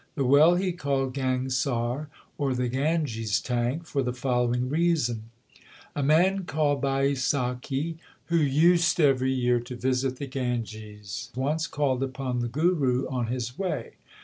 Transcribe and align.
The 0.15 0.25
well 0.25 0.55
he 0.55 0.71
called 0.71 1.13
Gangsar, 1.13 2.07
or 2.39 2.55
the 2.55 2.67
Ganges 2.69 3.39
tank, 3.39 3.85
for 3.85 4.01
the 4.01 4.13
following 4.15 4.67
reason: 4.67 5.25
A 5.95 6.01
man 6.01 6.45
called 6.45 6.81
Baisakhi, 6.81 7.97
who 8.25 8.37
used 8.37 8.99
every 8.99 9.31
year 9.31 9.59
to 9.59 9.75
visit 9.75 10.15
the 10.15 10.25
Ganges, 10.25 11.29
once 11.35 11.67
called 11.67 12.01
upon 12.01 12.39
the 12.39 12.47
Guru 12.47 13.07
on 13.09 13.27
his 13.27 13.59
way. 13.59 13.91